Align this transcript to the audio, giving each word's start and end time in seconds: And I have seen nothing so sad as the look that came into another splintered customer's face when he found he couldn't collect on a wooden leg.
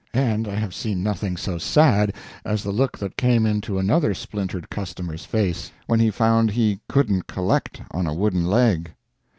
And 0.15 0.47
I 0.47 0.55
have 0.55 0.73
seen 0.73 1.03
nothing 1.03 1.37
so 1.37 1.59
sad 1.59 2.11
as 2.43 2.63
the 2.63 2.71
look 2.71 2.97
that 2.97 3.17
came 3.17 3.45
into 3.45 3.77
another 3.77 4.15
splintered 4.15 4.67
customer's 4.71 5.25
face 5.25 5.71
when 5.85 5.99
he 5.99 6.09
found 6.09 6.49
he 6.49 6.79
couldn't 6.89 7.27
collect 7.27 7.83
on 7.91 8.07
a 8.07 8.13
wooden 8.15 8.43
leg. 8.47 8.93